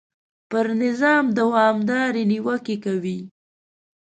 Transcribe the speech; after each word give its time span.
پر 0.49 0.65
نظام 0.83 1.25
دوامدارې 1.37 2.23
نیوکې 2.31 2.75
کوي. 2.85 3.19